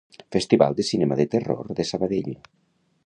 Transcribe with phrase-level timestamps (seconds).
[0.33, 2.33] Festival de Cinema de Terror de Sabadell.